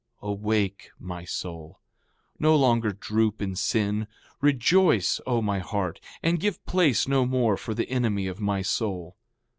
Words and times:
4:28 0.23 0.29
Awake, 0.31 0.91
my 0.97 1.23
soul! 1.25 1.79
No 2.39 2.55
longer 2.55 2.91
droop 2.91 3.39
in 3.39 3.55
sin. 3.55 4.07
Rejoice, 4.41 5.21
O 5.27 5.43
my 5.43 5.59
heart, 5.59 5.99
and 6.23 6.39
give 6.39 6.65
place 6.65 7.07
no 7.07 7.23
more 7.23 7.55
for 7.55 7.75
the 7.75 7.87
enemy 7.87 8.25
of 8.25 8.39
my 8.41 8.63
soul. 8.63 9.15